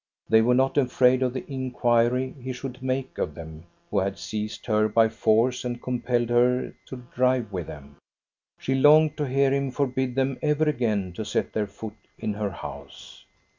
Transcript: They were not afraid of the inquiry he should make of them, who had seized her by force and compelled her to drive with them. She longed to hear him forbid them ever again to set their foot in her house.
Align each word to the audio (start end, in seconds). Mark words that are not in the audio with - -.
They 0.27 0.41
were 0.41 0.55
not 0.55 0.79
afraid 0.79 1.21
of 1.21 1.31
the 1.33 1.45
inquiry 1.47 2.33
he 2.41 2.53
should 2.53 2.81
make 2.81 3.19
of 3.19 3.35
them, 3.35 3.65
who 3.91 3.99
had 3.99 4.17
seized 4.17 4.65
her 4.65 4.87
by 4.89 5.09
force 5.09 5.63
and 5.63 5.79
compelled 5.79 6.31
her 6.31 6.73
to 6.87 7.05
drive 7.13 7.51
with 7.51 7.67
them. 7.67 7.97
She 8.57 8.73
longed 8.73 9.15
to 9.17 9.27
hear 9.27 9.53
him 9.53 9.69
forbid 9.69 10.15
them 10.15 10.39
ever 10.41 10.67
again 10.67 11.13
to 11.13 11.23
set 11.23 11.53
their 11.53 11.67
foot 11.67 11.93
in 12.17 12.33
her 12.33 12.49
house. 12.49 13.25